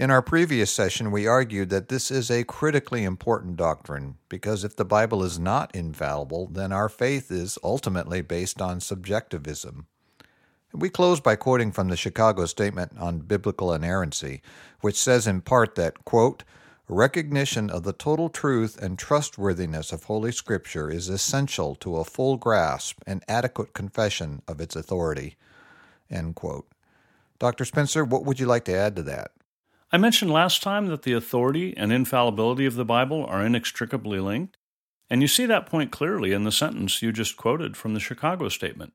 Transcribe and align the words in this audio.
In 0.00 0.10
our 0.10 0.22
previous 0.22 0.70
session, 0.70 1.10
we 1.10 1.26
argued 1.26 1.68
that 1.68 1.90
this 1.90 2.10
is 2.10 2.30
a 2.30 2.44
critically 2.44 3.04
important 3.04 3.58
doctrine 3.58 4.16
because 4.30 4.64
if 4.64 4.74
the 4.74 4.84
Bible 4.86 5.22
is 5.22 5.38
not 5.38 5.76
infallible, 5.76 6.46
then 6.46 6.72
our 6.72 6.88
faith 6.88 7.30
is 7.30 7.58
ultimately 7.62 8.22
based 8.22 8.62
on 8.62 8.80
subjectivism. 8.80 9.88
We 10.72 10.88
close 10.88 11.20
by 11.20 11.36
quoting 11.36 11.70
from 11.70 11.88
the 11.88 11.98
Chicago 11.98 12.46
Statement 12.46 12.92
on 12.98 13.18
Biblical 13.18 13.74
Inerrancy, 13.74 14.40
which 14.80 14.96
says 14.96 15.26
in 15.26 15.42
part 15.42 15.74
that, 15.74 16.06
quote, 16.06 16.44
recognition 16.88 17.68
of 17.68 17.82
the 17.82 17.92
total 17.92 18.30
truth 18.30 18.82
and 18.82 18.98
trustworthiness 18.98 19.92
of 19.92 20.04
Holy 20.04 20.32
Scripture 20.32 20.90
is 20.90 21.10
essential 21.10 21.74
to 21.74 21.98
a 21.98 22.06
full 22.06 22.38
grasp 22.38 23.02
and 23.06 23.22
adequate 23.28 23.74
confession 23.74 24.40
of 24.48 24.62
its 24.62 24.74
authority. 24.74 25.36
End 26.10 26.36
quote. 26.36 26.66
Dr. 27.38 27.66
Spencer, 27.66 28.02
what 28.02 28.24
would 28.24 28.40
you 28.40 28.46
like 28.46 28.64
to 28.64 28.74
add 28.74 28.96
to 28.96 29.02
that? 29.02 29.32
I 29.92 29.98
mentioned 29.98 30.30
last 30.30 30.62
time 30.62 30.86
that 30.86 31.02
the 31.02 31.14
authority 31.14 31.76
and 31.76 31.92
infallibility 31.92 32.64
of 32.64 32.76
the 32.76 32.84
Bible 32.84 33.26
are 33.26 33.44
inextricably 33.44 34.20
linked, 34.20 34.56
and 35.08 35.20
you 35.20 35.26
see 35.26 35.46
that 35.46 35.66
point 35.66 35.90
clearly 35.90 36.30
in 36.30 36.44
the 36.44 36.52
sentence 36.52 37.02
you 37.02 37.10
just 37.10 37.36
quoted 37.36 37.76
from 37.76 37.94
the 37.94 38.00
Chicago 38.00 38.48
Statement. 38.48 38.92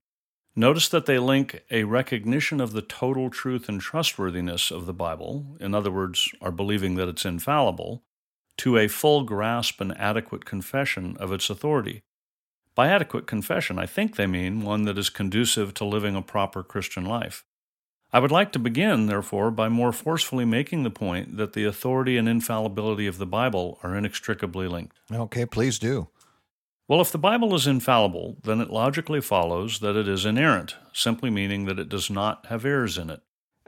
Notice 0.55 0.87
that 0.87 1.05
they 1.05 1.19
link 1.19 1.63
a 1.69 1.83
recognition 1.83 2.61
of 2.61 2.71
the 2.71 2.81
total 2.81 3.29
truth 3.29 3.67
and 3.67 3.81
trustworthiness 3.81 4.71
of 4.71 4.85
the 4.85 4.93
Bible, 4.93 5.57
in 5.59 5.75
other 5.75 5.91
words, 5.91 6.29
our 6.39 6.51
believing 6.51 6.95
that 6.95 7.09
it's 7.09 7.25
infallible, 7.25 8.03
to 8.59 8.77
a 8.77 8.87
full 8.87 9.23
grasp 9.23 9.81
and 9.81 9.97
adequate 9.97 10.45
confession 10.45 11.17
of 11.19 11.33
its 11.33 11.49
authority. 11.49 12.03
By 12.73 12.87
adequate 12.87 13.27
confession, 13.27 13.77
I 13.77 13.85
think 13.85 14.15
they 14.15 14.27
mean 14.27 14.61
one 14.61 14.83
that 14.83 14.97
is 14.97 15.09
conducive 15.09 15.73
to 15.73 15.83
living 15.83 16.15
a 16.15 16.21
proper 16.21 16.63
Christian 16.63 17.03
life. 17.03 17.43
I 18.15 18.19
would 18.19 18.31
like 18.31 18.53
to 18.53 18.59
begin, 18.59 19.07
therefore, 19.07 19.51
by 19.51 19.67
more 19.67 19.91
forcefully 19.91 20.45
making 20.45 20.83
the 20.83 20.89
point 20.89 21.35
that 21.35 21.51
the 21.51 21.65
authority 21.65 22.15
and 22.15 22.29
infallibility 22.29 23.07
of 23.07 23.17
the 23.17 23.25
Bible 23.25 23.77
are 23.83 23.93
inextricably 23.93 24.69
linked. 24.69 25.01
Okay, 25.11 25.45
please 25.45 25.77
do. 25.77 26.07
Well, 26.87 27.01
if 27.01 27.11
the 27.11 27.17
Bible 27.17 27.53
is 27.55 27.67
infallible, 27.67 28.37
then 28.41 28.61
it 28.61 28.69
logically 28.69 29.19
follows 29.19 29.79
that 29.79 29.97
it 29.97 30.07
is 30.07 30.23
inerrant, 30.23 30.77
simply 30.93 31.29
meaning 31.29 31.65
that 31.65 31.77
it 31.77 31.89
does 31.89 32.09
not 32.09 32.45
have 32.45 32.63
errors 32.63 32.97
in 32.97 33.09
it. 33.09 33.19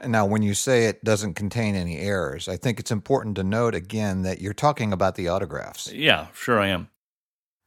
Now, 0.02 0.24
when 0.24 0.40
you 0.40 0.54
say 0.54 0.86
it 0.86 1.04
doesn't 1.04 1.34
contain 1.34 1.74
any 1.74 1.98
errors, 1.98 2.48
I 2.48 2.56
think 2.56 2.80
it's 2.80 2.90
important 2.90 3.36
to 3.36 3.44
note 3.44 3.74
again 3.74 4.22
that 4.22 4.40
you're 4.40 4.54
talking 4.54 4.94
about 4.94 5.16
the 5.16 5.28
autographs. 5.28 5.92
Yeah, 5.92 6.28
sure 6.32 6.58
I 6.58 6.68
am. 6.68 6.88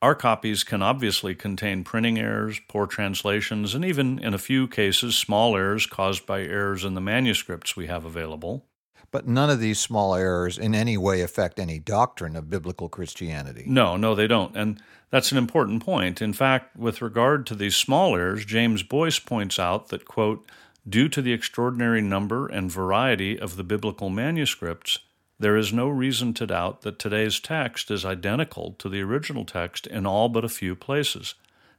Our 0.02 0.16
copies 0.16 0.64
can 0.64 0.82
obviously 0.82 1.36
contain 1.36 1.84
printing 1.84 2.18
errors, 2.18 2.60
poor 2.68 2.88
translations, 2.88 3.76
and 3.76 3.86
even, 3.86 4.18
in 4.18 4.34
a 4.34 4.40
few 4.40 4.68
cases, 4.68 5.16
small 5.16 5.56
errors 5.56 5.86
caused 5.86 6.26
by 6.26 6.42
errors 6.42 6.84
in 6.84 6.96
the 6.96 7.02
manuscripts 7.02 7.76
we 7.76 7.86
have 7.86 8.04
available. 8.04 8.66
But 9.12 9.28
none 9.28 9.52
of 9.52 9.60
these 9.60 9.80
small 9.80 10.16
errors 10.16 10.58
in 10.58 10.74
any 10.74 10.98
way 10.98 11.22
affect 11.22 11.60
any 11.60 11.78
doctrine 11.78 12.36
of 12.36 12.50
biblical 12.50 12.90
Christianity. 12.90 13.66
No, 13.68 13.96
no, 13.96 14.16
they 14.16 14.26
don't. 14.26 14.56
And 14.56 14.82
that's 15.12 15.32
an 15.32 15.38
important 15.38 15.84
point. 15.84 16.20
In 16.20 16.34
fact, 16.34 16.76
with 16.76 17.02
regard 17.02 17.46
to 17.48 17.56
these 17.56 17.76
small 17.76 18.16
errors, 18.16 18.44
James 18.44 18.82
Boice 18.82 19.20
points 19.20 19.60
out 19.60 19.90
that, 19.90 20.06
quote, 20.06 20.50
due 20.88 21.10
to 21.10 21.22
the 21.22 21.34
extraordinary 21.34 22.02
number 22.02 22.48
and 22.48 22.72
variety 22.72 23.38
of 23.38 23.56
the 23.56 23.64
biblical 23.64 24.10
manuscripts, 24.10 24.98
there 25.42 25.58
is 25.58 25.74
no 25.74 25.90
reason 25.90 26.34
to 26.36 26.46
doubt 26.46 26.82
that 26.82 27.00
today's 27.00 27.40
text 27.40 27.90
is 27.90 28.06
identical 28.06 28.76
to 28.78 28.88
the 28.88 29.02
original 29.02 29.44
text 29.44 29.88
in 29.88 30.06
all 30.06 30.30
but 30.30 30.46
a 30.46 30.50
few 30.50 30.76
places, 30.76 31.34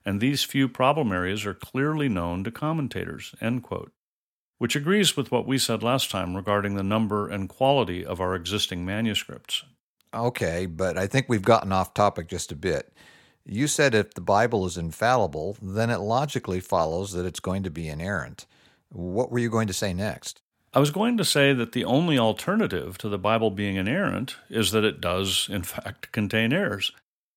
and 0.05 0.21
these 0.21 0.43
few 0.43 0.69
problem 0.69 1.13
areas 1.13 1.47
are 1.47 1.55
clearly 1.55 2.09
known 2.09 2.43
to 2.43 2.51
commentators. 2.51 3.35
Which 4.59 4.75
agrees 4.75 5.17
with 5.17 5.31
what 5.31 5.47
we 5.47 5.59
said 5.59 5.83
last 5.83 6.11
time 6.11 6.35
regarding 6.35 6.75
the 6.75 6.83
number 6.83 7.29
and 7.29 7.49
quality 7.49 8.05
of 8.05 8.21
our 8.21 8.35
existing 8.35 8.85
manuscripts. 8.85 9.65
Okay, 10.13 10.67
but 10.67 10.99
I 10.99 11.07
think 11.07 11.29
we've 11.29 11.43
gotten 11.43 11.73
off 11.73 11.95
topic 11.95 12.29
just 12.29 12.53
a 12.53 12.57
bit. 12.57 12.93
You 13.45 13.69
said 13.69 13.95
if 13.95 14.15
the 14.15 14.21
Bible 14.21 14.67
is 14.67 14.77
infallible, 14.77 15.57
then 15.63 15.89
it 15.89 15.99
logically 15.99 16.61
follows 16.61 17.13
that 17.13 17.27
it's 17.27 17.41
going 17.41 17.63
to 17.63 17.71
be 17.71 17.89
inerrant. 17.89 18.47
What 18.91 19.31
were 19.31 19.39
you 19.39 19.51
going 19.51 19.69
to 19.69 19.73
say 19.73 19.95
next? 19.95 20.42
I 20.75 20.81
was 20.81 20.91
going 20.91 21.19
to 21.19 21.25
say 21.25 21.53
that 21.53 21.73
the 21.73 21.85
only 21.85 22.19
alternative 22.19 22.97
to 22.99 23.11
the 23.11 23.19
Bible 23.19 23.51
being 23.51 23.77
inerrant 23.77 24.37
is 24.49 24.71
that 24.71 24.85
it 24.85 25.03
does, 25.03 25.47
in 25.51 25.63
fact, 25.75 26.13
contain 26.13 26.53
errors. 26.53 26.93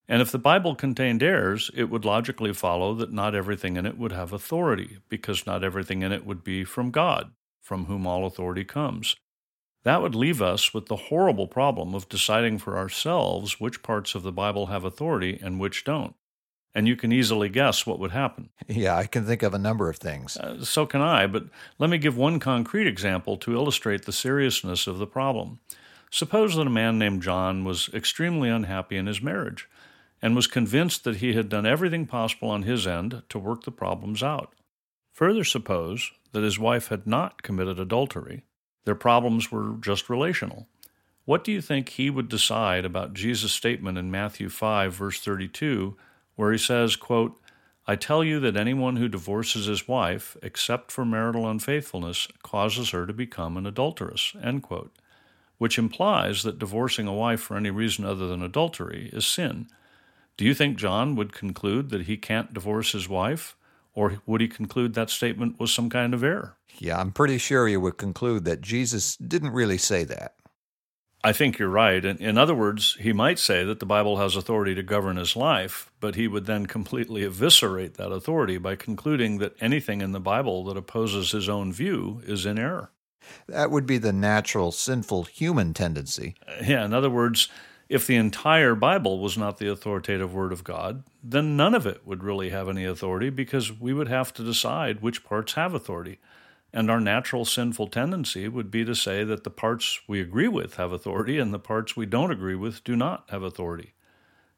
And 0.08 0.22
if 0.22 0.32
the 0.32 0.40
Bible 0.40 0.76
contained 0.76 1.22
errors, 1.22 1.70
it 1.74 1.90
would 1.90 2.06
logically 2.06 2.54
follow 2.54 2.94
that 2.96 3.12
not 3.12 3.36
everything 3.36 3.76
in 3.76 3.86
it 3.86 3.98
would 3.98 4.14
have 4.14 4.32
authority, 4.32 5.00
because 5.10 5.46
not 5.46 5.64
everything 5.64 6.02
in 6.02 6.14
it 6.14 6.26
would 6.26 6.44
be 6.44 6.64
from 6.64 6.92
God, 6.92 7.32
from 7.62 7.86
whom 7.86 8.08
all 8.08 8.26
authority 8.26 8.64
comes. 8.64 9.18
That 9.84 10.02
would 10.02 10.16
leave 10.16 10.42
us 10.42 10.74
with 10.74 10.86
the 10.86 10.96
horrible 10.96 11.48
problem 11.48 11.94
of 11.94 12.08
deciding 12.08 12.60
for 12.60 12.78
ourselves 12.78 13.60
which 13.60 13.84
parts 13.84 14.16
of 14.16 14.24
the 14.24 14.32
Bible 14.32 14.68
have 14.68 14.86
authority 14.86 15.40
and 15.42 15.60
which 15.60 15.84
don't 15.84 16.16
and 16.76 16.90
you 16.90 16.98
can 16.98 17.14
easily 17.14 17.48
guess 17.48 17.88
what 17.88 18.00
would 18.00 18.12
happen. 18.12 18.50
Yeah, 18.68 18.98
I 18.98 19.08
can 19.08 19.26
think 19.26 19.42
of 19.42 19.54
a 19.54 19.58
number 19.58 19.90
of 19.90 19.96
things. 19.96 20.36
Uh, 20.36 20.64
so 20.64 20.86
can 20.86 21.02
I, 21.02 21.26
but 21.26 21.46
let 21.80 21.90
me 21.90 21.98
give 21.98 22.18
one 22.18 22.40
concrete 22.40 22.86
example 22.86 23.38
to 23.38 23.54
illustrate 23.54 24.04
the 24.04 24.12
seriousness 24.12 24.86
of 24.86 24.98
the 24.98 25.08
problem. 25.08 25.60
Suppose 26.12 26.56
that 26.56 26.68
a 26.68 26.70
man 26.70 27.00
named 27.00 27.24
John 27.24 27.64
was 27.64 27.90
extremely 27.94 28.50
unhappy 28.50 28.98
in 28.98 29.08
his 29.08 29.22
marriage 29.22 29.70
and 30.22 30.36
was 30.36 30.48
convinced 30.48 31.04
that 31.06 31.18
he 31.18 31.34
had 31.34 31.50
done 31.50 31.66
everything 31.66 32.06
possible 32.06 32.50
on 32.50 32.64
his 32.64 32.86
end 32.86 33.24
to 33.30 33.40
work 33.40 33.64
the 33.64 33.72
problems 33.72 34.22
out. 34.22 34.54
Further, 35.14 35.46
suppose 35.46 36.12
that 36.34 36.44
his 36.44 36.60
wife 36.60 36.90
had 36.90 37.08
not 37.08 37.42
committed 37.42 37.80
adultery, 37.80 38.44
their 38.84 38.96
problems 38.96 39.52
were 39.52 39.76
just 39.80 40.10
relational. 40.10 40.68
What 41.24 41.44
do 41.44 41.52
you 41.52 41.62
think 41.62 41.90
he 41.90 42.10
would 42.10 42.30
decide 42.30 42.86
about 42.86 43.14
Jesus' 43.14 43.52
statement 43.52 43.98
in 43.98 44.12
Matthew 44.12 44.50
5, 44.50 44.94
verse 44.94 45.20
32? 45.20 45.96
Where 46.36 46.52
he 46.52 46.58
says, 46.58 46.96
quote, 46.96 47.40
I 47.88 47.96
tell 47.96 48.24
you 48.24 48.40
that 48.40 48.58
anyone 48.58 48.96
who 48.96 49.08
divorces 49.08 49.68
his 49.68 49.88
wife, 49.88 50.36
except 50.42 50.92
for 50.92 51.06
marital 51.06 51.48
unfaithfulness, 51.48 52.28
causes 52.42 52.90
her 52.90 53.06
to 53.06 53.14
become 53.14 53.58
an 53.58 53.68
adulteress, 53.68 54.36
end 54.42 54.64
quote, 54.64 54.92
which 55.60 55.78
implies 55.78 56.42
that 56.44 56.58
divorcing 56.58 57.08
a 57.08 57.14
wife 57.14 57.42
for 57.42 57.56
any 57.56 57.70
reason 57.70 58.04
other 58.04 58.28
than 58.28 58.42
adultery 58.42 59.10
is 59.14 59.26
sin. 59.26 59.68
Do 60.38 60.46
you 60.46 60.54
think 60.54 60.78
John 60.78 61.16
would 61.16 61.32
conclude 61.32 61.90
that 61.92 62.04
he 62.04 62.18
can't 62.18 62.54
divorce 62.54 62.92
his 62.92 63.08
wife? 63.08 63.56
Or 63.94 64.20
would 64.26 64.42
he 64.42 64.50
conclude 64.50 64.94
that 64.94 65.10
statement 65.10 65.58
was 65.58 65.74
some 65.74 65.90
kind 65.90 66.14
of 66.14 66.24
error? 66.24 66.58
Yeah, 66.80 67.00
I'm 67.00 67.14
pretty 67.14 67.38
sure 67.38 67.68
he 67.68 67.78
would 67.78 67.98
conclude 67.98 68.44
that 68.44 68.60
Jesus 68.60 69.16
didn't 69.16 69.52
really 69.52 69.78
say 69.78 70.04
that. 70.04 70.36
I 71.26 71.34
think 71.34 71.58
you're 71.58 71.70
right. 71.70 72.06
In, 72.06 72.18
in 72.18 72.38
other 72.38 72.54
words, 72.54 72.96
he 73.00 73.12
might 73.12 73.40
say 73.40 73.64
that 73.64 73.80
the 73.80 73.86
Bible 73.88 74.18
has 74.18 74.36
authority 74.36 74.76
to 74.76 74.84
govern 74.84 75.18
his 75.18 75.36
life, 75.36 75.92
but 76.00 76.14
he 76.14 76.28
would 76.28 76.46
then 76.46 76.68
completely 76.68 77.24
eviscerate 77.24 77.96
that 77.96 78.12
authority 78.12 78.60
by 78.60 78.76
concluding 78.76 79.40
that 79.40 79.56
anything 79.60 80.02
in 80.02 80.12
the 80.12 80.20
Bible 80.20 80.64
that 80.66 80.78
opposes 80.78 81.32
his 81.32 81.50
own 81.50 81.74
view 81.74 82.22
is 82.28 82.46
in 82.46 82.60
error. 82.60 82.92
That 83.48 83.72
would 83.72 83.88
be 83.88 83.98
the 83.98 84.14
natural, 84.14 84.72
sinful 84.72 85.24
human 85.24 85.74
tendency. 85.74 86.36
Uh, 86.48 86.64
yeah, 86.64 86.86
in 86.86 86.94
other 86.94 87.10
words, 87.10 87.50
if 87.90 88.06
the 88.06 88.18
entire 88.18 88.76
Bible 88.76 89.18
was 89.18 89.36
not 89.36 89.58
the 89.58 89.72
authoritative 89.72 90.32
Word 90.32 90.52
of 90.52 90.64
God, 90.64 91.06
then 91.24 91.58
none 91.58 91.74
of 91.74 91.88
it 91.88 92.06
would 92.06 92.24
really 92.24 92.52
have 92.52 92.70
any 92.70 92.86
authority 92.86 93.32
because 93.32 93.72
we 93.72 93.94
would 93.94 94.10
have 94.10 94.32
to 94.36 94.44
decide 94.44 95.02
which 95.02 95.24
parts 95.24 95.54
have 95.54 95.74
authority. 95.74 96.20
And 96.76 96.92
our 96.92 97.00
natural 97.00 97.46
sinful 97.46 97.88
tendency 97.88 98.50
would 98.50 98.70
be 98.70 98.84
to 98.84 98.96
say 98.96 99.24
that 99.24 99.46
the 99.46 99.50
parts 99.50 100.02
we 100.10 100.20
agree 100.20 100.50
with 100.50 100.76
have 100.76 100.92
authority 100.92 101.40
and 101.40 101.54
the 101.54 101.58
parts 101.58 101.96
we 101.96 102.06
don't 102.06 102.32
agree 102.32 102.54
with 102.54 102.84
do 102.84 102.98
not 102.98 103.24
have 103.30 103.44
authority. 103.44 103.94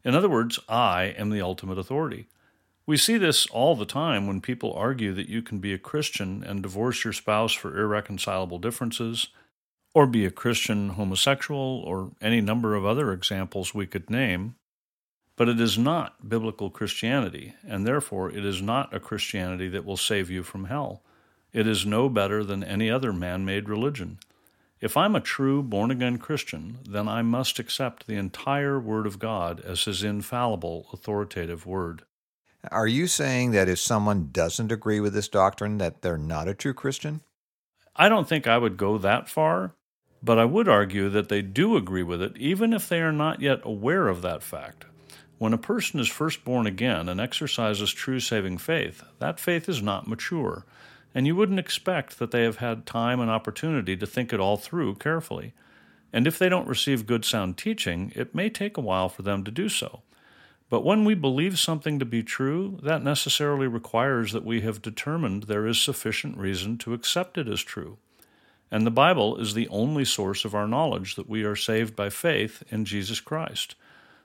In 0.04 0.16
other 0.16 0.28
words, 0.28 0.58
I 0.68 1.14
am 1.16 1.30
the 1.30 1.42
ultimate 1.42 1.78
authority. 1.78 2.28
We 2.88 2.98
see 2.98 3.20
this 3.20 3.46
all 3.48 3.76
the 3.76 3.86
time 3.86 4.26
when 4.26 4.42
people 4.42 4.74
argue 4.74 5.14
that 5.14 5.30
you 5.30 5.44
can 5.44 5.60
be 5.60 5.74
a 5.74 5.78
Christian 5.78 6.44
and 6.44 6.64
divorce 6.64 7.04
your 7.04 7.14
spouse 7.14 7.54
for 7.54 7.80
irreconcilable 7.80 8.58
differences, 8.58 9.28
or 9.94 10.08
be 10.08 10.26
a 10.26 10.32
Christian 10.32 10.90
homosexual, 10.90 11.84
or 11.86 12.14
any 12.20 12.42
number 12.42 12.74
of 12.74 12.84
other 12.84 13.14
examples 13.14 13.76
we 13.76 13.86
could 13.86 14.10
name. 14.10 14.56
But 15.36 15.50
it 15.50 15.62
is 15.62 15.78
not 15.78 16.28
biblical 16.28 16.72
Christianity, 16.72 17.54
and 17.64 17.86
therefore 17.86 18.32
it 18.32 18.44
is 18.44 18.60
not 18.60 18.92
a 18.92 19.00
Christianity 19.00 19.70
that 19.70 19.86
will 19.86 19.98
save 19.98 20.32
you 20.32 20.42
from 20.42 20.66
hell. 20.66 21.04
It 21.54 21.68
is 21.68 21.86
no 21.86 22.10
better 22.10 22.44
than 22.44 22.64
any 22.64 22.90
other 22.90 23.14
man 23.14 23.46
made 23.46 23.70
religion. 23.70 24.20
If 24.80 24.96
I'm 24.96 25.16
a 25.16 25.22
true 25.22 25.64
born 25.64 25.90
again 25.90 26.18
Christian, 26.18 26.78
then 26.88 27.08
I 27.08 27.24
must 27.24 27.58
accept 27.58 28.06
the 28.06 28.16
entire 28.16 28.80
Word 28.80 29.08
of 29.08 29.18
God 29.18 29.60
as 29.62 29.86
His 29.86 30.04
infallible, 30.04 30.88
authoritative 30.94 31.66
Word. 31.66 32.04
Are 32.72 32.88
you 32.88 33.08
saying 33.08 33.52
that 33.52 33.70
if 33.70 33.80
someone 33.80 34.30
doesn't 34.32 34.72
agree 34.72 35.00
with 35.00 35.14
this 35.14 35.30
doctrine 35.30 35.78
that 35.80 36.02
they're 36.02 36.18
not 36.18 36.48
a 36.48 36.54
true 36.54 36.74
Christian? 36.74 37.22
I 37.96 38.10
don't 38.10 38.28
think 38.28 38.46
I 38.46 38.58
would 38.58 38.78
go 38.78 38.98
that 39.00 39.30
far, 39.30 39.74
but 40.22 40.38
I 40.38 40.46
would 40.46 40.68
argue 40.68 41.10
that 41.10 41.30
they 41.30 41.42
do 41.42 41.76
agree 41.76 42.04
with 42.04 42.22
it 42.22 42.38
even 42.38 42.74
if 42.74 42.88
they 42.88 43.02
are 43.02 43.12
not 43.12 43.42
yet 43.42 43.62
aware 43.64 44.08
of 44.08 44.22
that 44.22 44.44
fact. 44.44 44.86
When 45.40 45.54
a 45.54 45.58
person 45.58 46.00
is 46.00 46.08
first 46.08 46.44
born 46.44 46.68
again 46.68 47.10
and 47.10 47.22
exercises 47.22 47.94
true 47.94 48.20
saving 48.20 48.58
faith, 48.58 49.04
that 49.20 49.40
faith 49.40 49.70
is 49.70 49.82
not 49.82 50.08
mature, 50.08 50.66
and 51.14 51.26
you 51.26 51.36
wouldn't 51.36 51.60
expect 51.60 52.20
that 52.20 52.32
they 52.32 52.44
have 52.44 52.58
had 52.58 52.86
time 52.86 53.20
and 53.20 53.30
opportunity 53.30 53.96
to 53.98 54.06
think 54.06 54.32
it 54.34 54.40
all 54.40 54.58
through 54.58 54.96
carefully. 54.96 55.54
And 56.14 56.28
if 56.28 56.40
they 56.40 56.50
don't 56.50 56.68
receive 56.68 57.06
good 57.06 57.26
sound 57.26 57.58
teaching, 57.58 58.12
it 58.16 58.36
may 58.36 58.50
take 58.50 58.78
a 58.78 58.82
while 58.82 59.10
for 59.10 59.22
them 59.22 59.44
to 59.44 59.52
do 59.52 59.70
so. 59.70 60.02
But 60.70 60.84
when 60.84 61.06
we 61.06 61.16
believe 61.16 61.60
something 61.60 61.98
to 62.00 62.06
be 62.06 62.24
true, 62.24 62.80
that 62.84 63.04
necessarily 63.04 63.68
requires 63.68 64.34
that 64.34 64.46
we 64.46 64.62
have 64.62 64.82
determined 64.82 65.44
there 65.44 65.66
is 65.66 65.82
sufficient 65.82 66.38
reason 66.38 66.78
to 66.80 66.94
accept 66.94 67.38
it 67.38 67.48
as 67.48 67.62
true. 67.62 67.98
And 68.70 68.86
the 68.86 68.92
Bible 68.92 69.38
is 69.38 69.54
the 69.54 69.70
only 69.70 70.04
source 70.04 70.44
of 70.44 70.54
our 70.54 70.68
knowledge 70.68 71.16
that 71.16 71.30
we 71.30 71.44
are 71.44 71.56
saved 71.56 71.96
by 71.96 72.10
faith 72.10 72.64
in 72.70 72.84
Jesus 72.84 73.22
Christ. 73.22 73.76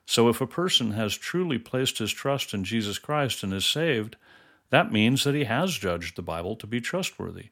So 0.04 0.28
if 0.28 0.40
a 0.40 0.48
person 0.48 0.92
has 0.92 1.16
truly 1.16 1.58
placed 1.58 1.98
his 1.98 2.10
trust 2.10 2.52
in 2.52 2.64
Jesus 2.64 2.98
Christ 2.98 3.44
and 3.44 3.52
is 3.52 3.64
saved, 3.64 4.16
that 4.72 4.90
means 4.90 5.22
that 5.24 5.34
he 5.34 5.44
has 5.44 5.76
judged 5.76 6.16
the 6.16 6.22
Bible 6.22 6.56
to 6.56 6.66
be 6.66 6.80
trustworthy. 6.80 7.50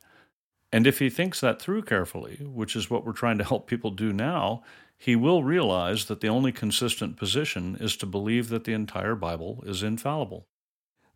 And 0.73 0.87
if 0.87 1.01
he 1.01 1.11
thinks 1.11 1.39
that 1.41 1.61
through 1.61 1.83
carefully, 1.83 2.37
which 2.41 2.75
is 2.75 2.89
what 2.89 3.05
we're 3.05 3.13
trying 3.13 3.37
to 3.37 3.45
help 3.45 3.67
people 3.67 3.91
do 3.91 4.11
now, 4.11 4.63
he 4.97 5.15
will 5.15 5.45
realize 5.45 6.07
that 6.07 6.23
the 6.23 6.29
only 6.29 6.51
consistent 6.51 7.19
position 7.19 7.77
is 7.79 7.95
to 7.99 8.07
believe 8.07 8.49
that 8.49 8.65
the 8.65 8.73
entire 8.73 9.15
Bible 9.15 9.63
is 9.67 9.83
infallible. 9.83 10.47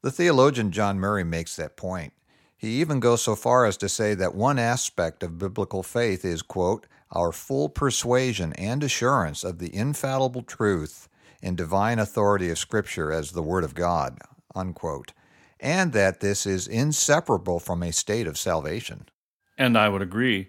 The 0.03 0.11
theologian 0.11 0.73
John 0.73 1.01
Murray 1.01 1.25
makes 1.25 1.57
that 1.57 1.79
point. 1.79 2.13
He 2.55 2.83
even 2.83 3.01
goes 3.01 3.23
so 3.23 3.35
far 3.35 3.65
as 3.65 3.79
to 3.79 3.89
say 3.89 4.13
that 4.15 4.35
one 4.35 4.59
aspect 4.59 5.23
of 5.23 5.39
biblical 5.39 5.83
faith 5.83 6.23
is, 6.23 6.43
quote, 6.43 6.87
our 7.13 7.33
full 7.33 7.71
persuasion 7.71 8.53
and 8.55 8.85
assurance 8.85 9.43
of 9.43 9.59
the 9.59 9.75
infallible 9.75 10.43
truth 10.43 11.09
and 11.43 11.57
divine 11.57 11.99
authority 11.99 12.51
of 12.51 12.59
Scripture 12.59 13.11
as 13.11 13.33
the 13.33 13.43
Word 13.43 13.65
of 13.65 13.75
God, 13.75 14.19
unquote, 14.55 15.15
and 15.61 15.93
that 15.93 16.21
this 16.21 16.47
is 16.47 16.67
inseparable 16.67 17.59
from 17.59 17.83
a 17.83 17.93
state 17.93 18.27
of 18.27 18.39
salvation. 18.39 19.09
And 19.57 19.79
I 19.79 19.89
would 19.89 20.03
agree, 20.03 20.49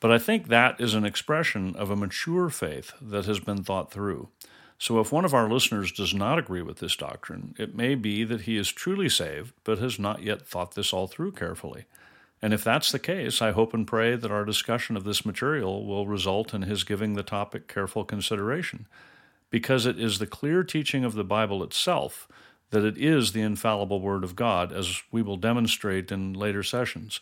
but 0.00 0.12
I 0.12 0.18
think 0.18 0.48
that 0.48 0.80
is 0.80 0.94
an 0.94 1.04
expression 1.04 1.74
of 1.76 1.90
a 1.90 1.96
mature 1.96 2.48
faith 2.50 2.92
that 3.00 3.24
has 3.26 3.40
been 3.40 3.62
thought 3.62 3.90
through. 3.90 4.28
So 4.78 5.00
if 5.00 5.12
one 5.12 5.24
of 5.24 5.34
our 5.34 5.48
listeners 5.48 5.92
does 5.92 6.12
not 6.12 6.38
agree 6.38 6.62
with 6.62 6.78
this 6.78 6.96
doctrine, 6.96 7.54
it 7.58 7.74
may 7.74 7.94
be 7.94 8.24
that 8.24 8.42
he 8.42 8.56
is 8.56 8.70
truly 8.70 9.08
saved, 9.08 9.54
but 9.64 9.78
has 9.78 9.98
not 9.98 10.22
yet 10.22 10.46
thought 10.46 10.74
this 10.74 10.92
all 10.92 11.06
through 11.06 11.32
carefully. 11.32 11.86
And 12.42 12.52
if 12.52 12.62
that's 12.62 12.92
the 12.92 12.98
case, 12.98 13.40
I 13.40 13.52
hope 13.52 13.72
and 13.72 13.86
pray 13.86 14.16
that 14.16 14.30
our 14.30 14.44
discussion 14.44 14.96
of 14.96 15.04
this 15.04 15.24
material 15.24 15.86
will 15.86 16.06
result 16.06 16.52
in 16.52 16.62
his 16.62 16.84
giving 16.84 17.14
the 17.14 17.22
topic 17.22 17.68
careful 17.68 18.04
consideration 18.04 18.86
because 19.48 19.86
it 19.86 19.98
is 19.98 20.18
the 20.18 20.26
clear 20.26 20.62
teaching 20.62 21.04
of 21.04 21.14
the 21.14 21.24
Bible 21.24 21.62
itself 21.62 22.28
that 22.70 22.84
it 22.84 22.98
is 22.98 23.32
the 23.32 23.42
infallible 23.42 24.00
Word 24.00 24.24
of 24.24 24.36
God, 24.36 24.72
as 24.72 25.02
we 25.10 25.22
will 25.22 25.36
demonstrate 25.36 26.10
in 26.10 26.32
later 26.32 26.62
sessions. 26.62 27.20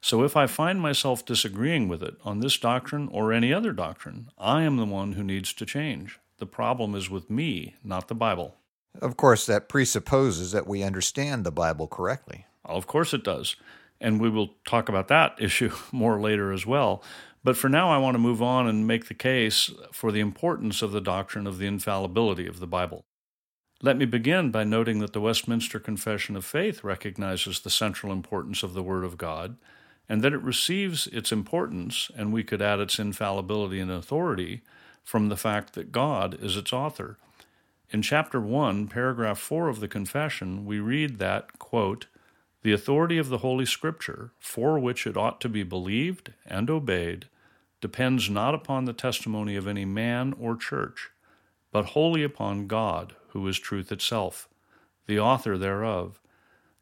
So 0.00 0.24
if 0.24 0.36
I 0.36 0.46
find 0.46 0.80
myself 0.80 1.24
disagreeing 1.24 1.86
with 1.86 2.02
it 2.02 2.16
on 2.24 2.40
this 2.40 2.58
doctrine 2.58 3.08
or 3.12 3.32
any 3.32 3.52
other 3.52 3.72
doctrine, 3.72 4.30
I 4.36 4.62
am 4.62 4.76
the 4.76 4.84
one 4.84 5.12
who 5.12 5.22
needs 5.22 5.52
to 5.54 5.66
change. 5.66 6.18
The 6.38 6.46
problem 6.46 6.96
is 6.96 7.08
with 7.08 7.30
me, 7.30 7.76
not 7.84 8.08
the 8.08 8.14
Bible. 8.16 8.56
Of 9.00 9.16
course, 9.16 9.46
that 9.46 9.68
presupposes 9.68 10.50
that 10.52 10.66
we 10.66 10.82
understand 10.82 11.44
the 11.44 11.52
Bible 11.52 11.86
correctly. 11.86 12.46
Of 12.64 12.86
course 12.88 13.14
it 13.14 13.22
does. 13.22 13.56
And 14.00 14.20
we 14.20 14.28
will 14.28 14.54
talk 14.66 14.88
about 14.88 15.06
that 15.08 15.36
issue 15.38 15.70
more 15.92 16.20
later 16.20 16.52
as 16.52 16.66
well. 16.66 17.02
But 17.44 17.56
for 17.56 17.68
now, 17.68 17.90
I 17.90 17.98
want 17.98 18.14
to 18.14 18.20
move 18.20 18.42
on 18.42 18.66
and 18.66 18.86
make 18.86 19.06
the 19.06 19.14
case 19.14 19.70
for 19.92 20.12
the 20.12 20.20
importance 20.20 20.82
of 20.82 20.92
the 20.92 21.00
doctrine 21.00 21.46
of 21.46 21.58
the 21.58 21.66
infallibility 21.66 22.46
of 22.46 22.60
the 22.60 22.66
Bible. 22.66 23.04
Let 23.84 23.96
me 23.96 24.04
begin 24.04 24.52
by 24.52 24.62
noting 24.62 25.00
that 25.00 25.12
the 25.12 25.20
Westminster 25.20 25.80
Confession 25.80 26.36
of 26.36 26.44
Faith 26.44 26.84
recognizes 26.84 27.58
the 27.58 27.68
central 27.68 28.12
importance 28.12 28.62
of 28.62 28.74
the 28.74 28.82
Word 28.82 29.02
of 29.02 29.18
God, 29.18 29.56
and 30.08 30.22
that 30.22 30.32
it 30.32 30.40
receives 30.40 31.08
its 31.08 31.32
importance, 31.32 32.08
and 32.16 32.32
we 32.32 32.44
could 32.44 32.62
add 32.62 32.78
its 32.78 33.00
infallibility 33.00 33.80
and 33.80 33.90
authority, 33.90 34.62
from 35.02 35.28
the 35.28 35.36
fact 35.36 35.72
that 35.72 35.90
God 35.90 36.38
is 36.40 36.56
its 36.56 36.72
author. 36.72 37.18
In 37.90 38.02
chapter 38.02 38.40
1, 38.40 38.86
paragraph 38.86 39.40
4 39.40 39.66
of 39.68 39.80
the 39.80 39.88
Confession, 39.88 40.64
we 40.64 40.78
read 40.78 41.18
that, 41.18 41.58
quote, 41.58 42.06
the 42.62 42.72
authority 42.72 43.18
of 43.18 43.30
the 43.30 43.38
Holy 43.38 43.66
Scripture, 43.66 44.30
for 44.38 44.78
which 44.78 45.08
it 45.08 45.16
ought 45.16 45.40
to 45.40 45.48
be 45.48 45.64
believed 45.64 46.32
and 46.46 46.70
obeyed, 46.70 47.26
depends 47.80 48.30
not 48.30 48.54
upon 48.54 48.84
the 48.84 48.92
testimony 48.92 49.56
of 49.56 49.66
any 49.66 49.84
man 49.84 50.34
or 50.38 50.54
church, 50.54 51.10
but 51.72 51.86
wholly 51.86 52.22
upon 52.22 52.68
God, 52.68 53.16
who 53.32 53.46
is 53.48 53.58
truth 53.58 53.92
itself, 53.92 54.48
the 55.06 55.18
author 55.18 55.58
thereof. 55.58 56.20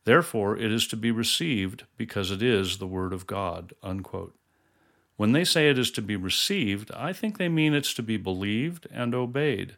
Therefore 0.04 0.56
it 0.56 0.72
is 0.72 0.86
to 0.88 0.96
be 0.96 1.10
received 1.10 1.84
because 1.96 2.30
it 2.30 2.42
is 2.42 2.78
the 2.78 2.86
Word 2.86 3.12
of 3.12 3.26
God. 3.26 3.72
Unquote. 3.82 4.34
When 5.16 5.32
they 5.32 5.44
say 5.44 5.68
it 5.68 5.78
is 5.78 5.90
to 5.92 6.02
be 6.02 6.16
received, 6.16 6.90
I 6.92 7.12
think 7.12 7.36
they 7.36 7.48
mean 7.48 7.74
it's 7.74 7.94
to 7.94 8.02
be 8.02 8.16
believed 8.16 8.86
and 8.90 9.14
obeyed. 9.14 9.76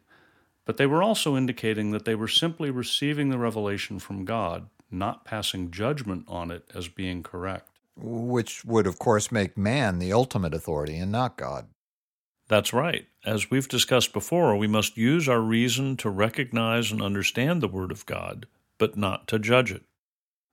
But 0.65 0.77
they 0.77 0.85
were 0.85 1.03
also 1.03 1.35
indicating 1.35 1.91
that 1.91 2.05
they 2.05 2.15
were 2.15 2.29
simply 2.29 2.71
receiving 2.71 3.29
the 3.29 3.37
revelation 3.37 3.99
from 3.99 4.23
God, 4.23 4.69
not 4.89 5.25
passing 5.25 5.71
judgment 5.71 6.23
on 6.29 6.51
it 6.51 6.63
as 6.73 6.87
being 6.87 7.23
correct 7.23 7.73
which 7.95 8.65
would, 8.65 8.87
of 8.87 8.99
course, 8.99 9.31
make 9.31 9.57
man 9.57 9.99
the 9.99 10.13
ultimate 10.13 10.53
authority 10.53 10.97
and 10.97 11.11
not 11.11 11.37
God. 11.37 11.67
That's 12.47 12.73
right. 12.73 13.07
As 13.25 13.49
we've 13.49 13.67
discussed 13.67 14.13
before, 14.13 14.55
we 14.55 14.67
must 14.67 14.97
use 14.97 15.29
our 15.29 15.39
reason 15.39 15.97
to 15.97 16.09
recognize 16.09 16.91
and 16.91 17.01
understand 17.01 17.61
the 17.61 17.67
Word 17.67 17.91
of 17.91 18.05
God, 18.05 18.47
but 18.77 18.97
not 18.97 19.27
to 19.29 19.39
judge 19.39 19.71
it. 19.71 19.83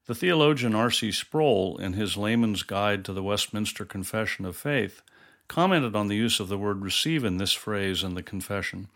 The 0.06 0.14
theologian 0.14 0.75
R.C. 0.75 1.12
Sproul, 1.12 1.78
in 1.78 1.92
his 1.92 2.16
Layman's 2.16 2.62
Guide 2.62 3.04
to 3.04 3.12
the 3.12 3.22
Westminster 3.22 3.84
Confession 3.84 4.44
of 4.44 4.56
Faith, 4.56 5.02
commented 5.47 5.97
on 5.97 6.09
the 6.09 6.16
use 6.16 6.40
of 6.40 6.49
the 6.49 6.59
word 6.59 6.80
receive 6.82 7.25
in 7.25 7.38
this 7.38 7.52
phrase 7.52 8.04
in 8.04 8.14
the 8.14 8.23
confession, 8.23 8.88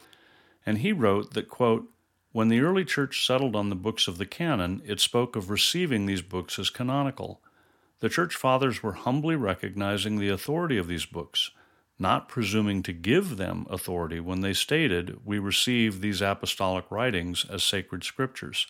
and 0.64 0.78
he 0.78 0.92
wrote 0.92 1.34
that, 1.34 1.48
quote, 1.48 1.88
when 2.32 2.48
the 2.48 2.60
early 2.60 2.84
church 2.84 3.24
settled 3.24 3.54
on 3.54 3.68
the 3.68 3.76
books 3.76 4.08
of 4.08 4.18
the 4.18 4.26
canon, 4.26 4.82
it 4.84 4.98
spoke 4.98 5.36
of 5.36 5.50
receiving 5.50 6.06
these 6.06 6.22
books 6.22 6.58
as 6.58 6.70
canonical. 6.70 7.40
The 8.00 8.08
Church 8.08 8.34
Fathers 8.34 8.82
were 8.82 8.92
humbly 8.92 9.36
recognizing 9.36 10.18
the 10.18 10.30
authority 10.30 10.78
of 10.78 10.88
these 10.88 11.06
books, 11.06 11.50
not 11.98 12.28
presuming 12.28 12.82
to 12.82 12.92
give 12.92 13.36
them 13.36 13.66
authority 13.70 14.20
when 14.20 14.40
they 14.40 14.52
stated, 14.52 15.18
We 15.24 15.38
receive 15.38 16.00
these 16.00 16.20
apostolic 16.20 16.90
writings 16.90 17.46
as 17.48 17.62
sacred 17.62 18.04
scriptures. 18.04 18.66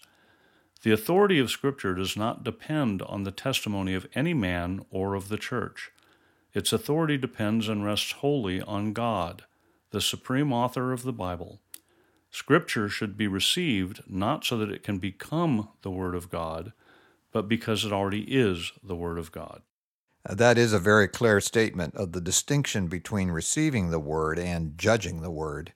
The 0.83 0.93
authority 0.93 1.38
of 1.38 1.50
Scripture 1.50 1.95
does 1.95 2.14
not 2.14 2.45
depend 2.45 3.00
on 3.00 3.25
the 3.25 3.31
testimony 3.31 3.95
of 3.95 4.07
any 4.14 4.35
man 4.35 4.85
or 4.90 5.14
of 5.14 5.31
the 5.31 5.38
church. 5.38 5.90
Its 6.52 6.75
authority 6.75 7.16
depends 7.16 7.69
and 7.69 7.83
rests 7.83 8.12
wholly 8.12 8.61
on 8.61 8.93
God, 8.93 9.45
the 9.93 10.02
supreme 10.02 10.52
author 10.52 10.93
of 10.93 11.02
the 11.02 11.12
Bible. 11.12 11.61
Scripture 12.31 12.90
should 12.90 13.16
be 13.16 13.26
received 13.26 14.02
not 14.07 14.45
so 14.45 14.59
that 14.59 14.71
it 14.71 14.83
can 14.83 14.99
become 14.99 15.71
the 15.81 15.90
Word 15.90 16.14
of 16.14 16.31
God, 16.31 16.75
but 17.33 17.49
because 17.49 17.87
it 17.87 17.93
already 17.93 18.23
is 18.23 18.73
the 18.83 18.97
Word 18.97 19.19
of 19.19 19.33
God. 19.33 19.62
That 20.28 20.57
is 20.57 20.73
a 20.73 20.78
very 20.78 21.07
clear 21.07 21.38
statement 21.40 21.95
of 21.97 22.12
the 22.12 22.21
distinction 22.21 22.87
between 22.87 23.31
receiving 23.31 23.90
the 23.90 23.99
Word 23.99 24.38
and 24.38 24.78
judging 24.78 25.21
the 25.21 25.31
Word. 25.31 25.75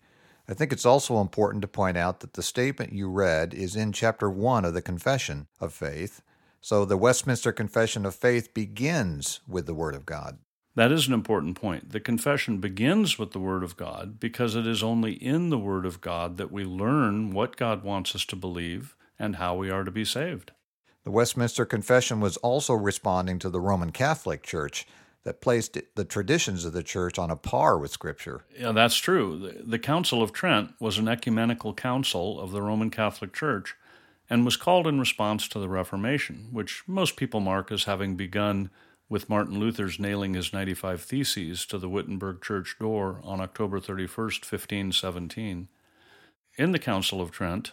I 0.49 0.55
think 0.55 0.73
it's 0.73 0.87
also 0.87 1.21
important 1.21 1.61
to 1.63 1.69
point 1.69 1.99
out 1.99 2.21
that 2.21 2.33
the 2.33 2.43
statement 2.43 2.95
you 2.95 3.11
read 3.11 3.53
is 3.53 3.77
in 3.77 3.93
chapter 3.93 4.31
1 4.31 4.65
of 4.65 4.73
the 4.73 4.81
Confession 4.81 5.49
of 5.61 5.75
Faith. 5.75 6.23
So 6.63 6.87
the 6.87 6.97
Westminster 6.97 7.53
Confession 7.53 8.07
of 8.07 8.15
Faith 8.15 8.55
begins 8.55 9.41
with 9.47 9.67
the 9.67 9.75
Word 9.75 9.95
of 9.95 10.07
God. 10.07 10.39
That 10.75 10.93
is 10.93 11.07
an 11.09 11.13
important 11.13 11.61
point. 11.61 11.91
The 11.91 12.01
confession 12.01 12.57
begins 12.57 13.19
with 13.19 13.33
the 13.33 13.41
Word 13.41 13.63
of 13.63 13.77
God 13.77 14.19
because 14.19 14.55
it 14.55 14.67
is 14.67 14.83
only 14.83 15.13
in 15.13 15.51
the 15.51 15.59
Word 15.59 15.85
of 15.85 16.01
God 16.01 16.39
that 16.39 16.51
we 16.51 16.65
learn 16.65 17.33
what 17.33 17.57
God 17.57 17.83
wants 17.85 18.15
us 18.15 18.25
to 18.27 18.37
believe 18.37 18.97
and 19.19 19.37
how 19.37 19.57
we 19.57 19.69
are 19.69 19.85
to 19.85 19.91
be 19.91 20.07
saved. 20.07 20.53
The 21.09 21.13
Westminster 21.13 21.65
Confession 21.65 22.21
was 22.21 22.37
also 22.37 22.75
responding 22.75 23.39
to 23.39 23.49
the 23.49 23.63
Roman 23.63 23.93
Catholic 23.93 24.43
Church 24.43 24.87
that 25.25 25.41
placed 25.41 25.79
the 25.95 26.05
traditions 26.05 26.67
of 26.67 26.75
the 26.75 26.83
church 26.83 27.19
on 27.19 27.31
a 27.31 27.35
par 27.35 27.79
with 27.79 27.91
Scripture. 27.91 28.45
Yeah, 28.55 28.73
that's 28.73 28.99
true. 28.99 29.55
The, 29.65 29.79
Council 29.79 30.23
of 30.23 30.35
Trent 30.35 30.75
was 30.79 30.99
an 30.99 31.09
ecumenical 31.09 31.73
council 31.73 32.39
of 32.39 32.53
the 32.53 32.61
Roman 32.61 32.91
Catholic 32.91 33.33
Church 33.33 33.75
and 34.29 34.45
was 34.45 34.59
called 34.59 34.87
in 34.87 35.01
response 35.01 35.49
to 35.49 35.59
the 35.59 35.69
Reformation, 35.71 36.49
which 36.53 36.83
most 36.87 37.17
people 37.17 37.41
mark 37.41 37.73
as 37.73 37.85
having 37.85 38.15
begun 38.15 38.69
with 39.09 39.31
Martin 39.31 39.59
Luther's 39.59 39.99
nailing 39.99 40.35
his 40.35 40.53
95 40.53 41.01
Theses 41.01 41.65
to 41.65 41.79
the 41.79 41.89
Wittenberg 41.89 42.43
church 42.43 42.77
door 42.79 43.23
on 43.25 43.41
October 43.41 43.81
31, 43.81 44.25
1517. 44.27 45.69
In 46.59 46.73
the 46.73 46.79
Council 46.79 47.23
of 47.23 47.31
Trent, 47.31 47.73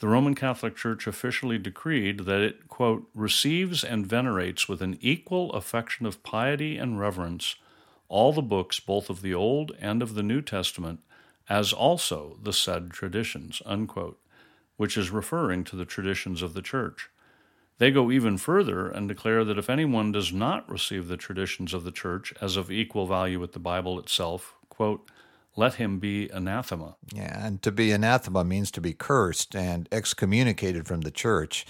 the 0.00 0.08
Roman 0.08 0.34
Catholic 0.34 0.76
Church 0.76 1.06
officially 1.06 1.58
decreed 1.58 2.20
that 2.20 2.40
it, 2.40 2.68
quote, 2.68 3.08
receives 3.14 3.82
and 3.82 4.06
venerates 4.06 4.68
with 4.68 4.80
an 4.80 4.96
equal 5.00 5.52
affection 5.52 6.06
of 6.06 6.22
piety 6.22 6.78
and 6.78 7.00
reverence 7.00 7.56
all 8.08 8.32
the 8.32 8.42
books 8.42 8.80
both 8.80 9.10
of 9.10 9.22
the 9.22 9.34
Old 9.34 9.72
and 9.80 10.02
of 10.02 10.14
the 10.14 10.22
New 10.22 10.40
Testament, 10.40 11.00
as 11.48 11.72
also 11.72 12.38
the 12.42 12.52
said 12.52 12.90
traditions, 12.90 13.60
unquote, 13.66 14.20
which 14.76 14.96
is 14.96 15.10
referring 15.10 15.64
to 15.64 15.76
the 15.76 15.84
traditions 15.84 16.42
of 16.42 16.54
the 16.54 16.62
Church. 16.62 17.10
They 17.78 17.90
go 17.90 18.10
even 18.10 18.38
further 18.38 18.88
and 18.88 19.08
declare 19.08 19.44
that 19.44 19.58
if 19.58 19.70
anyone 19.70 20.12
does 20.12 20.32
not 20.32 20.68
receive 20.70 21.08
the 21.08 21.16
traditions 21.16 21.74
of 21.74 21.84
the 21.84 21.92
Church 21.92 22.32
as 22.40 22.56
of 22.56 22.70
equal 22.70 23.06
value 23.06 23.38
with 23.38 23.52
the 23.52 23.58
Bible 23.58 23.98
itself, 23.98 24.54
quote, 24.68 25.08
let 25.58 25.74
him 25.74 25.98
be 25.98 26.28
anathema. 26.28 26.94
Yeah, 27.12 27.44
and 27.44 27.60
to 27.62 27.72
be 27.72 27.90
anathema 27.90 28.44
means 28.44 28.70
to 28.70 28.80
be 28.80 28.92
cursed 28.92 29.56
and 29.56 29.88
excommunicated 29.90 30.86
from 30.86 31.00
the 31.00 31.10
church. 31.10 31.66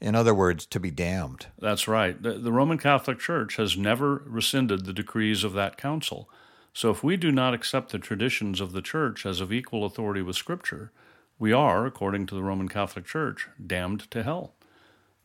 In 0.00 0.14
other 0.14 0.32
words, 0.32 0.64
to 0.66 0.78
be 0.78 0.92
damned. 0.92 1.46
That's 1.58 1.88
right. 1.88 2.22
The, 2.22 2.34
the, 2.34 2.52
Roman 2.52 2.78
Catholic 2.78 3.18
Church 3.18 3.56
has 3.56 3.76
never 3.76 4.22
rescinded 4.26 4.84
the 4.84 4.92
decrees 4.92 5.42
of 5.42 5.54
that 5.54 5.76
council. 5.76 6.30
So 6.72 6.90
if 6.90 7.02
we 7.02 7.16
do 7.16 7.32
not 7.32 7.52
accept 7.52 7.90
the 7.90 7.98
traditions 7.98 8.60
of 8.60 8.70
the 8.70 8.80
church 8.80 9.26
as 9.26 9.40
of 9.40 9.52
equal 9.52 9.84
authority 9.84 10.22
with 10.22 10.36
Scripture, 10.36 10.92
we 11.36 11.52
are, 11.52 11.84
according 11.84 12.26
to 12.26 12.36
the 12.36 12.44
Roman 12.44 12.68
Catholic 12.68 13.06
Church, 13.06 13.48
damned 13.64 14.08
to 14.12 14.22
hell. 14.22 14.54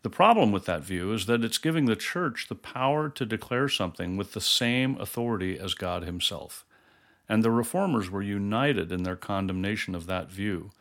The 0.02 0.10
problem 0.10 0.52
with 0.52 0.66
that 0.66 0.84
view 0.84 1.14
is 1.14 1.28
that 1.28 1.44
it's 1.44 1.60
giving 1.60 1.86
the 1.86 1.96
church 1.96 2.48
the 2.50 2.56
power 2.56 3.10
to 3.10 3.26
declare 3.28 3.70
something 3.70 4.18
with 4.18 4.34
the 4.34 4.42
same 4.42 5.00
authority 5.00 5.60
as 5.60 5.76
God 5.76 6.04
Himself 6.04 6.66
and 7.30 7.44
the 7.44 7.52
reformers 7.52 8.10
were 8.10 8.22
united 8.22 8.92
in 8.92 9.04
their 9.04 9.16
condemnation 9.16 9.96
of 9.96 10.06
that 10.08 10.32
view. 10.32 10.72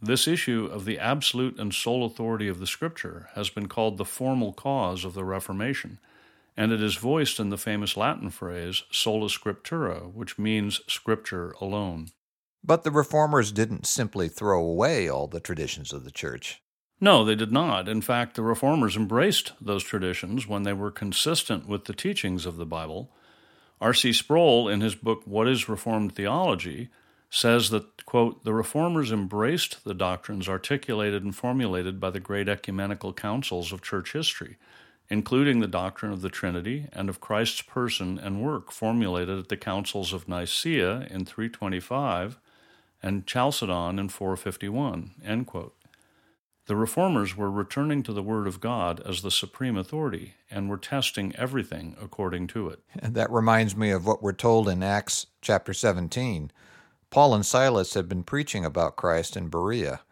This 0.00 0.26
issue 0.26 0.68
of 0.70 0.84
the 0.84 0.98
absolute 0.98 1.60
and 1.60 1.72
sole 1.72 2.04
authority 2.04 2.48
of 2.48 2.58
the 2.58 2.66
Scripture 2.66 3.28
has 3.34 3.50
been 3.50 3.68
called 3.68 3.98
the 3.98 4.04
formal 4.04 4.52
cause 4.52 5.04
of 5.04 5.14
the 5.14 5.24
Reformation, 5.24 6.00
and 6.56 6.72
it 6.72 6.82
is 6.82 6.96
voiced 6.96 7.38
in 7.38 7.50
the 7.50 7.56
famous 7.56 7.96
Latin 7.96 8.30
phrase 8.30 8.82
sola 8.90 9.28
scriptura, 9.28 10.12
which 10.12 10.38
means 10.38 10.80
Scripture 10.88 11.54
alone. 11.60 12.08
But 12.64 12.82
the 12.82 12.90
Reformers 12.90 13.52
didn't 13.52 13.86
simply 13.86 14.28
throw 14.28 14.60
away 14.60 15.08
all 15.08 15.28
the 15.28 15.40
traditions 15.40 15.92
of 15.92 16.04
the 16.04 16.10
Church. 16.10 16.60
No, 17.00 17.24
they 17.24 17.34
did 17.34 17.52
not. 17.52 17.88
In 17.88 18.00
fact, 18.00 18.34
the 18.34 18.42
Reformers 18.42 18.96
embraced 18.96 19.52
those 19.60 19.82
traditions 19.82 20.46
when 20.46 20.62
they 20.62 20.72
were 20.72 20.90
consistent 20.90 21.68
with 21.68 21.84
the 21.86 21.94
teachings 21.94 22.44
of 22.44 22.56
the 22.56 22.66
Bible 22.66 23.12
R.C. 23.82 24.12
Sproul, 24.12 24.68
in 24.68 24.80
his 24.80 24.94
book 24.94 25.22
What 25.24 25.48
is 25.48 25.68
Reformed 25.68 26.14
Theology, 26.14 26.88
says 27.28 27.70
that, 27.70 28.06
quote, 28.06 28.44
the 28.44 28.54
Reformers 28.54 29.10
embraced 29.10 29.82
the 29.82 29.92
doctrines 29.92 30.48
articulated 30.48 31.24
and 31.24 31.34
formulated 31.34 31.98
by 31.98 32.10
the 32.10 32.20
great 32.20 32.48
ecumenical 32.48 33.12
councils 33.12 33.72
of 33.72 33.82
church 33.82 34.12
history, 34.12 34.56
including 35.08 35.58
the 35.58 35.66
doctrine 35.66 36.12
of 36.12 36.22
the 36.22 36.28
Trinity 36.28 36.86
and 36.92 37.08
of 37.08 37.20
Christ's 37.20 37.62
person 37.62 38.20
and 38.20 38.40
work 38.40 38.70
formulated 38.70 39.36
at 39.36 39.48
the 39.48 39.56
councils 39.56 40.12
of 40.12 40.28
Nicaea 40.28 41.08
in 41.10 41.24
325 41.24 42.38
and 43.02 43.26
Chalcedon 43.26 43.98
in 43.98 44.08
451, 44.08 45.10
end 45.24 45.48
quote. 45.48 45.74
The 46.66 46.76
reformers 46.76 47.36
were 47.36 47.50
returning 47.50 48.04
to 48.04 48.12
the 48.12 48.22
Word 48.22 48.46
of 48.46 48.60
God 48.60 49.00
as 49.04 49.22
the 49.22 49.32
supreme 49.32 49.76
authority 49.76 50.34
and 50.48 50.68
were 50.68 50.78
testing 50.78 51.34
everything 51.34 51.96
according 52.00 52.46
to 52.48 52.68
it. 52.68 52.80
And 52.96 53.14
that 53.14 53.32
reminds 53.32 53.76
me 53.76 53.90
of 53.90 54.06
what 54.06 54.22
we're 54.22 54.32
told 54.32 54.68
in 54.68 54.80
Acts 54.80 55.26
chapter 55.40 55.74
17. 55.74 56.52
Paul 57.10 57.34
and 57.34 57.44
Silas 57.44 57.94
had 57.94 58.08
been 58.08 58.22
preaching 58.22 58.64
about 58.64 58.94
Christ 58.94 59.36
in 59.36 59.48
Berea, 59.48 60.02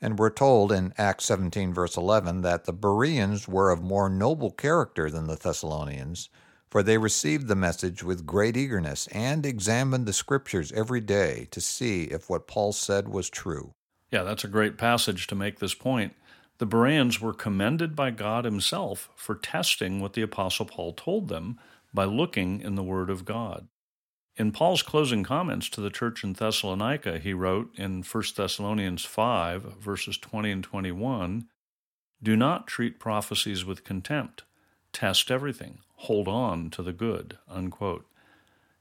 and 0.00 0.18
we're 0.18 0.30
told 0.30 0.72
in 0.72 0.92
Acts 0.98 1.26
17, 1.26 1.72
verse 1.72 1.96
11, 1.96 2.40
that 2.40 2.64
the 2.64 2.72
Bereans 2.72 3.46
were 3.46 3.70
of 3.70 3.80
more 3.80 4.10
noble 4.10 4.50
character 4.50 5.10
than 5.10 5.28
the 5.28 5.36
Thessalonians, 5.36 6.28
for 6.68 6.82
they 6.82 6.98
received 6.98 7.46
the 7.46 7.54
message 7.54 8.02
with 8.02 8.26
great 8.26 8.56
eagerness 8.56 9.06
and 9.08 9.46
examined 9.46 10.06
the 10.06 10.12
Scriptures 10.12 10.72
every 10.72 11.00
day 11.00 11.46
to 11.52 11.60
see 11.60 12.04
if 12.04 12.28
what 12.28 12.48
Paul 12.48 12.72
said 12.72 13.08
was 13.08 13.30
true. 13.30 13.74
Yeah, 14.10 14.22
that's 14.22 14.44
a 14.44 14.48
great 14.48 14.76
passage 14.76 15.26
to 15.28 15.34
make 15.34 15.58
this 15.58 15.74
point. 15.74 16.14
The 16.58 16.66
Bereans 16.66 17.20
were 17.20 17.32
commended 17.32 17.96
by 17.96 18.10
God 18.10 18.44
Himself 18.44 19.08
for 19.14 19.34
testing 19.34 20.00
what 20.00 20.12
the 20.12 20.22
Apostle 20.22 20.66
Paul 20.66 20.92
told 20.92 21.28
them 21.28 21.58
by 21.94 22.04
looking 22.04 22.60
in 22.60 22.74
the 22.74 22.82
Word 22.82 23.08
of 23.08 23.24
God. 23.24 23.68
In 24.36 24.52
Paul's 24.52 24.82
closing 24.82 25.22
comments 25.22 25.68
to 25.70 25.80
the 25.80 25.90
church 25.90 26.24
in 26.24 26.32
Thessalonica, 26.32 27.18
he 27.18 27.32
wrote 27.34 27.70
in 27.76 28.02
1 28.02 28.24
Thessalonians 28.36 29.04
5, 29.04 29.62
verses 29.78 30.18
20 30.18 30.50
and 30.50 30.64
21 30.64 31.46
Do 32.22 32.36
not 32.36 32.66
treat 32.66 32.98
prophecies 32.98 33.64
with 33.64 33.84
contempt. 33.84 34.44
Test 34.92 35.30
everything. 35.30 35.80
Hold 35.96 36.28
on 36.28 36.70
to 36.70 36.82
the 36.82 36.92
good. 36.92 37.38
Unquote. 37.48 38.06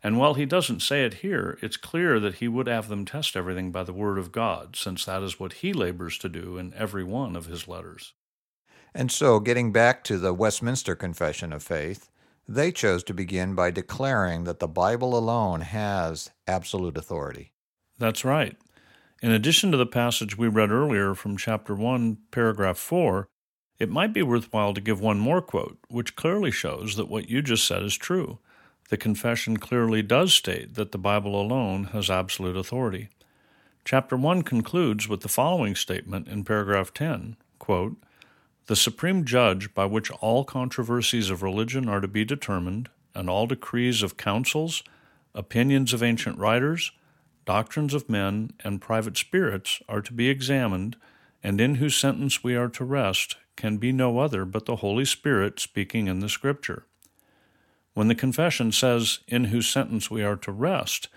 And 0.02 0.18
while 0.18 0.36
he 0.36 0.46
doesn't 0.46 0.82
say 0.82 1.04
it 1.04 1.16
here, 1.16 1.58
it's 1.62 1.76
clear 1.76 2.20
that 2.20 2.36
he 2.36 2.48
would 2.48 2.68
have 2.68 2.88
them 2.88 3.06
test 3.06 3.36
everything 3.36 3.72
by 3.72 3.84
the 3.84 3.94
Word 3.94 4.18
of 4.18 4.32
God, 4.32 4.76
since 4.76 5.04
that 5.06 5.24
is 5.24 5.40
what 5.40 5.54
he 5.54 5.74
labors 5.74 6.18
to 6.20 6.30
do 6.30 6.58
in 6.58 6.74
every 6.74 7.04
one 7.04 7.36
of 7.36 7.48
his 7.48 7.68
letters. 7.68 8.14
And 8.94 9.12
so, 9.12 9.40
getting 9.40 9.72
back 9.72 10.04
to 10.06 10.18
the 10.18 10.34
Westminster 10.34 10.96
Confession 10.96 11.52
of 11.52 11.62
Faith, 11.62 12.10
they 12.48 12.72
chose 12.72 13.04
to 13.04 13.14
begin 13.14 13.56
by 13.56 13.72
declaring 13.72 14.46
that 14.46 14.60
the 14.60 14.68
Bible 14.68 15.18
alone 15.18 15.62
has 15.62 16.32
absolute 16.48 16.98
authority. 16.98 17.52
That's 18.00 18.24
right. 18.24 18.56
In 19.22 19.32
addition 19.32 19.70
to 19.72 19.78
the 19.78 19.86
passage 19.86 20.38
we 20.38 20.48
read 20.48 20.72
earlier 20.72 21.14
from 21.14 21.36
chapter 21.36 21.76
1, 21.76 22.18
paragraph 22.32 22.78
4, 22.78 23.28
it 23.78 23.90
might 23.90 24.14
be 24.14 24.24
worthwhile 24.24 24.74
to 24.74 24.82
give 24.82 25.02
one 25.02 25.20
more 25.20 25.42
quote, 25.42 25.78
which 25.90 26.16
clearly 26.16 26.52
shows 26.52 26.96
that 26.96 27.10
what 27.10 27.30
you 27.30 27.42
just 27.42 27.68
said 27.68 27.84
is 27.84 27.96
true 27.96 28.40
the 28.90 28.98
confession 28.98 29.58
clearly 29.58 30.02
does 30.02 30.34
state 30.34 30.74
that 30.74 30.92
the 30.92 30.98
Bible 30.98 31.40
alone 31.40 31.86
has 31.86 32.10
absolute 32.10 32.58
authority. 32.58 33.10
Chapter 33.86 34.18
1 34.18 34.42
concludes 34.42 35.08
with 35.08 35.22
the 35.22 35.30
following 35.30 35.76
statement 35.76 36.28
in 36.28 36.44
paragraph 36.44 36.94
10 36.94 37.38
quote, 37.60 37.98
The 38.66 38.76
supreme 38.76 39.26
judge 39.26 39.74
by 39.74 39.86
which 39.86 40.10
all 40.12 40.44
controversies 40.44 41.30
of 41.30 41.44
religion 41.44 41.88
are 41.88 42.02
to 42.02 42.08
be 42.08 42.26
determined, 42.26 42.90
and 43.14 43.30
all 43.30 43.46
decrees 43.46 44.02
of 44.02 44.18
councils, 44.18 44.84
opinions 45.36 45.94
of 45.94 46.02
ancient 46.02 46.38
writers, 46.40 46.92
doctrines 47.46 47.94
of 47.94 48.10
men, 48.10 48.52
and 48.64 48.82
private 48.82 49.18
spirits 49.18 49.82
are 49.88 50.02
to 50.02 50.14
be 50.14 50.30
examined, 50.30 50.96
and 51.44 51.62
in 51.62 51.76
whose 51.76 51.96
sentence 51.96 52.44
we 52.44 52.56
are 52.56 52.70
to 52.70 52.84
rest, 52.84 53.38
can 53.56 53.78
be 53.78 53.92
no 53.92 54.20
other 54.20 54.46
but 54.46 54.66
the 54.66 54.78
Holy 54.78 55.06
Spirit 55.06 55.60
speaking 55.60 56.08
in 56.08 56.20
the 56.20 56.30
Scripture. 56.30 56.86
When 58.00 58.08
the 58.08 58.16
confession 58.16 58.72
says, 58.72 59.20
in 59.28 59.44
whose 59.44 59.68
sentence 59.68 60.10
we 60.10 60.24
are 60.24 60.38
to 60.38 60.54
rest, 60.54 61.10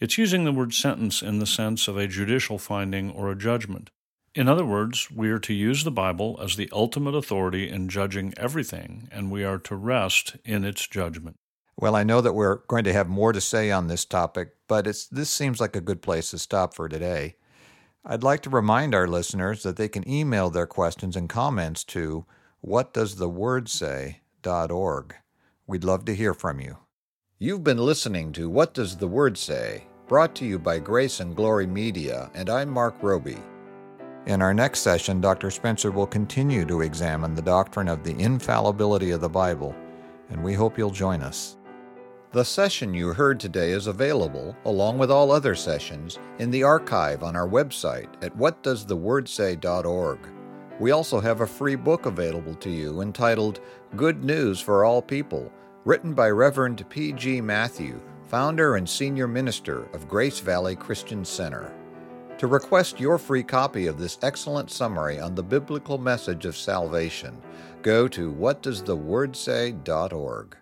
it's 0.00 0.18
using 0.18 0.44
the 0.44 0.52
word 0.52 0.74
sentence 0.74 1.22
in 1.22 1.38
the 1.38 1.46
sense 1.46 1.88
of 1.88 1.96
a 1.96 2.06
judicial 2.06 2.58
finding 2.58 3.10
or 3.10 3.30
a 3.30 3.34
judgment. 3.34 3.88
In 4.34 4.46
other 4.46 4.66
words, 4.66 5.10
we 5.10 5.30
are 5.30 5.38
to 5.38 5.54
use 5.54 5.82
the 5.82 5.90
Bible 5.90 6.38
as 6.42 6.56
the 6.56 6.68
ultimate 6.74 7.14
authority 7.14 7.70
in 7.70 7.88
judging 7.88 8.34
everything, 8.36 9.08
and 9.10 9.30
we 9.30 9.44
are 9.44 9.56
to 9.60 9.76
rest 9.76 10.36
in 10.44 10.62
its 10.62 10.86
judgment. 10.86 11.36
Well, 11.74 11.96
I 11.96 12.04
know 12.04 12.20
that 12.20 12.34
we're 12.34 12.56
going 12.66 12.84
to 12.84 12.92
have 12.92 13.08
more 13.08 13.32
to 13.32 13.40
say 13.40 13.70
on 13.70 13.86
this 13.86 14.04
topic, 14.04 14.56
but 14.68 14.84
this 14.84 15.30
seems 15.30 15.58
like 15.58 15.74
a 15.74 15.80
good 15.80 16.02
place 16.02 16.32
to 16.32 16.38
stop 16.38 16.74
for 16.74 16.86
today. 16.86 17.36
I'd 18.04 18.22
like 18.22 18.42
to 18.42 18.50
remind 18.50 18.94
our 18.94 19.08
listeners 19.08 19.62
that 19.62 19.78
they 19.78 19.88
can 19.88 20.06
email 20.06 20.50
their 20.50 20.66
questions 20.66 21.16
and 21.16 21.30
comments 21.30 21.82
to 21.84 22.26
whatdoesthewordsay.org. 22.62 25.14
We'd 25.68 25.82
love 25.82 26.04
to 26.04 26.14
hear 26.14 26.32
from 26.32 26.60
you. 26.60 26.76
You've 27.40 27.64
been 27.64 27.78
listening 27.78 28.32
to 28.34 28.48
What 28.48 28.72
Does 28.72 28.96
the 28.96 29.08
Word 29.08 29.36
Say? 29.36 29.88
brought 30.06 30.32
to 30.36 30.44
you 30.44 30.60
by 30.60 30.78
Grace 30.78 31.18
and 31.18 31.34
Glory 31.34 31.66
Media, 31.66 32.30
and 32.34 32.48
I'm 32.48 32.68
Marc 32.68 32.94
Roby. 33.02 33.38
In 34.26 34.42
our 34.42 34.54
next 34.54 34.80
session, 34.80 35.20
Dr. 35.20 35.50
Spencer 35.50 35.90
will 35.90 36.06
continue 36.06 36.64
to 36.66 36.82
examine 36.82 37.34
the 37.34 37.42
doctrine 37.42 37.88
of 37.88 38.04
the 38.04 38.16
infallibility 38.16 39.10
of 39.10 39.20
the 39.20 39.28
Bible, 39.28 39.74
and 40.30 40.44
we 40.44 40.54
hope 40.54 40.78
you'll 40.78 40.90
join 40.90 41.20
us. 41.20 41.56
The 42.30 42.44
session 42.44 42.94
you 42.94 43.12
heard 43.12 43.40
today 43.40 43.72
is 43.72 43.88
available, 43.88 44.56
along 44.66 44.98
with 44.98 45.10
all 45.10 45.32
other 45.32 45.56
sessions, 45.56 46.20
in 46.38 46.52
the 46.52 46.62
archive 46.62 47.24
on 47.24 47.34
our 47.34 47.48
website 47.48 48.10
at 48.22 48.36
whatdoesthewordsay.org. 48.38 50.18
We 50.78 50.90
also 50.90 51.20
have 51.20 51.40
a 51.40 51.46
free 51.46 51.74
book 51.74 52.04
available 52.04 52.54
to 52.56 52.68
you 52.68 53.00
entitled 53.00 53.60
Good 53.96 54.22
News 54.22 54.60
for 54.60 54.84
All 54.84 55.00
People, 55.00 55.50
written 55.86 56.12
by 56.12 56.28
Reverend 56.28 56.86
P.G. 56.90 57.40
Matthew, 57.40 57.98
founder 58.26 58.76
and 58.76 58.86
senior 58.86 59.26
minister 59.26 59.84
of 59.94 60.06
Grace 60.06 60.40
Valley 60.40 60.76
Christian 60.76 61.24
Center. 61.24 61.72
To 62.36 62.46
request 62.46 63.00
your 63.00 63.16
free 63.16 63.42
copy 63.42 63.86
of 63.86 63.98
this 63.98 64.18
excellent 64.22 64.70
summary 64.70 65.18
on 65.18 65.34
the 65.34 65.42
biblical 65.42 65.96
message 65.96 66.44
of 66.44 66.54
salvation, 66.54 67.40
go 67.80 68.06
to 68.08 68.30
whatdoesthewordsay.org. 68.30 70.56